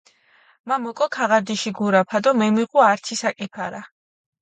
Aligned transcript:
მა 0.71 0.75
მოკო 0.83 1.07
ქაღარდიში 1.15 1.71
გურაფა 1.79 2.17
დო 2.23 2.31
მემიღუ 2.39 2.79
ართი 2.91 3.15
საკი 3.21 3.47
ფარა. 3.53 3.81